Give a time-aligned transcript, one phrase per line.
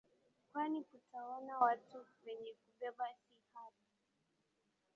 [0.51, 3.77] kwani tunaona watu wenye kubeba sihala